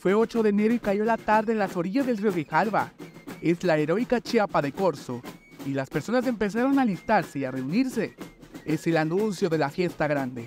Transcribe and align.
Fue 0.00 0.14
8 0.14 0.44
de 0.44 0.50
enero 0.50 0.74
y 0.74 0.78
cayó 0.78 1.04
la 1.04 1.16
tarde 1.16 1.52
en 1.52 1.58
las 1.58 1.76
orillas 1.76 2.06
del 2.06 2.18
río 2.18 2.30
Grijalva. 2.30 2.92
Es 3.42 3.64
la 3.64 3.76
heroica 3.76 4.20
Chiapa 4.20 4.62
de 4.62 4.70
Corzo. 4.70 5.20
Y 5.66 5.70
las 5.70 5.90
personas 5.90 6.24
empezaron 6.28 6.78
a 6.78 6.82
alistarse 6.82 7.40
y 7.40 7.44
a 7.44 7.50
reunirse. 7.50 8.14
Es 8.64 8.86
el 8.86 8.96
anuncio 8.96 9.48
de 9.48 9.58
la 9.58 9.70
fiesta 9.70 10.06
grande. 10.06 10.46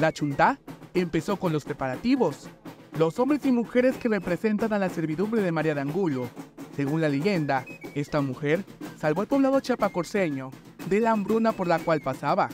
La 0.00 0.12
chuntá 0.12 0.58
empezó 1.00 1.36
con 1.36 1.52
los 1.52 1.64
preparativos. 1.64 2.48
Los 2.98 3.18
hombres 3.18 3.44
y 3.44 3.52
mujeres 3.52 3.96
que 3.96 4.08
representan 4.08 4.72
a 4.72 4.78
la 4.78 4.88
servidumbre 4.88 5.42
de 5.42 5.52
María 5.52 5.74
de 5.74 5.82
Angulo. 5.82 6.28
Según 6.74 7.00
la 7.00 7.08
leyenda, 7.08 7.64
esta 7.94 8.20
mujer 8.20 8.64
salvó 8.98 9.20
al 9.20 9.26
poblado 9.26 9.60
chiapacorseño 9.60 10.50
de 10.88 11.00
la 11.00 11.12
hambruna 11.12 11.52
por 11.52 11.66
la 11.66 11.78
cual 11.78 12.00
pasaba. 12.00 12.48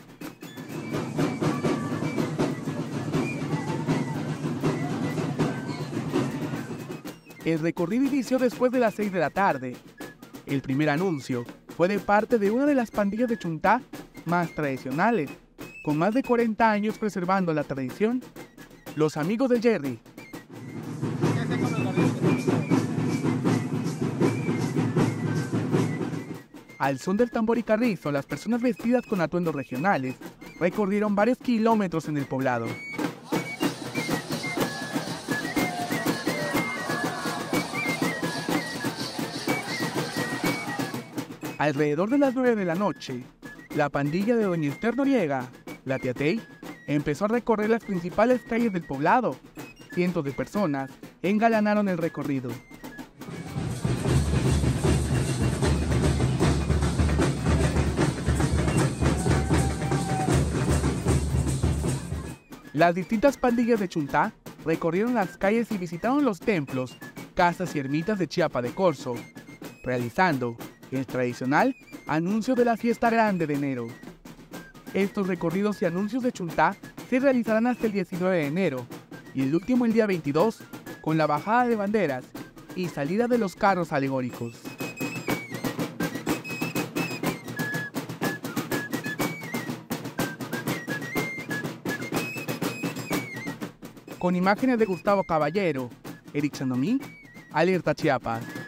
El 7.45 7.59
recorrido 7.59 8.05
inició 8.05 8.39
después 8.39 8.71
de 8.71 8.79
las 8.79 8.95
6 8.95 9.13
de 9.13 9.19
la 9.19 9.31
tarde. 9.31 9.77
El 10.47 10.63
primer 10.63 10.91
anuncio 10.91 11.45
fue 11.77 11.89
de 11.89 11.99
parte 11.99 12.39
de 12.39 12.51
una 12.51 12.67
de 12.67 12.75
las 12.75 12.91
pandillas 12.91 13.29
de 13.29 13.39
Chuntá 13.39 13.83
más 14.25 14.55
tradicionales, 14.55 15.31
con 15.83 15.99
más 15.99 16.15
de 16.15 16.23
40 16.23 16.71
años 16.71 16.99
preservando 16.99 17.53
la 17.53 17.65
tradición, 17.65 18.23
los 18.95 19.17
amigos 19.17 19.51
de 19.51 19.61
Jerry. 19.61 19.99
Al 26.79 26.99
son 26.99 27.17
del 27.17 27.31
tambor 27.31 27.59
y 27.59 27.63
carrizo, 27.63 28.11
las 28.11 28.27
personas 28.27 28.61
vestidas 28.61 29.07
con 29.07 29.21
atuendos 29.21 29.55
regionales 29.55 30.17
recorrieron 30.59 31.15
varios 31.15 31.39
kilómetros 31.39 32.09
en 32.09 32.17
el 32.17 32.27
poblado. 32.27 32.67
Alrededor 41.59 42.11
de 42.11 42.19
las 42.19 42.35
9 42.35 42.57
de 42.57 42.65
la 42.65 42.75
noche, 42.75 43.23
la 43.77 43.89
pandilla 43.89 44.35
de 44.35 44.43
Doña 44.43 44.69
Esther 44.69 44.97
Noriega, 44.97 45.49
la 45.85 45.99
Tiatey, 45.99 46.41
empezó 46.87 47.25
a 47.25 47.29
recorrer 47.29 47.71
las 47.71 47.85
principales 47.85 48.43
calles 48.43 48.73
del 48.73 48.85
poblado. 48.85 49.37
Cientos 49.95 50.25
de 50.25 50.33
personas 50.33 50.91
engalanaron 51.23 51.89
el 51.89 51.99
recorrido. 51.99 52.51
Las 62.73 62.95
distintas 62.95 63.37
pandillas 63.37 63.81
de 63.81 63.89
Chuntá 63.89 64.33
recorrieron 64.65 65.15
las 65.15 65.37
calles 65.37 65.71
y 65.73 65.77
visitaron 65.77 66.25
los 66.25 66.41
templos, 66.41 66.97
casas 67.35 67.77
y 67.77 67.79
ermitas 67.79 68.19
de 68.19 68.29
Chiapa 68.29 68.63
de 68.63 68.75
Corzo, 68.75 69.15
realizando 69.85 70.57
el 70.91 71.07
tradicional 71.07 71.77
anuncio 72.07 72.55
de 72.55 72.65
la 72.65 72.79
fiesta 72.79 73.11
grande 73.11 73.47
de 73.47 73.55
enero. 73.55 73.89
Estos 74.95 75.27
recorridos 75.27 75.81
y 75.81 75.87
anuncios 75.87 76.23
de 76.23 76.33
Chuntá 76.33 76.77
se 77.09 77.19
realizarán 77.19 77.67
hasta 77.67 77.87
el 77.87 77.93
19 77.93 78.37
de 78.37 78.47
enero 78.47 78.87
y 79.35 79.43
el 79.43 79.55
último 79.55 79.87
el 79.87 79.95
día 79.95 80.07
22 80.07 80.61
con 81.01 81.17
la 81.17 81.27
bajada 81.27 81.67
de 81.67 81.77
banderas 81.77 82.25
y 82.77 82.89
salida 82.89 83.27
de 83.27 83.39
los 83.39 83.57
carros 83.57 83.93
alegóricos. 83.93 84.61
Con 94.19 94.37
imágenes 94.37 94.79
de 94.79 94.85
Gustavo 94.85 95.25
Caballero, 95.25 95.89
Eric 96.35 96.55
Sandomí, 96.55 97.01
Alerta 97.51 97.95
Chiapas. 97.95 98.62